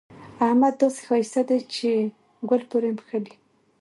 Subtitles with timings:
[0.45, 1.89] احمد داسې ښايسته دی چې
[2.49, 3.33] ګل پورې مښلي.